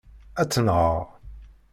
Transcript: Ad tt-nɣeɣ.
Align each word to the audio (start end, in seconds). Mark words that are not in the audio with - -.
Ad 0.41 0.47
tt-nɣeɣ. 0.49 0.97